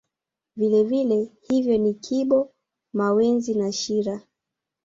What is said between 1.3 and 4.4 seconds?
hivyo ni kibo mawenzi na shira